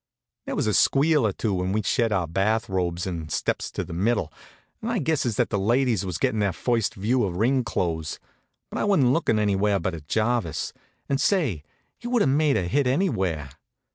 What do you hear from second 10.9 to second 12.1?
And say, he